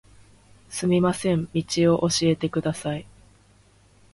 [0.67, 1.61] すみません、道
[1.95, 3.05] を教えてください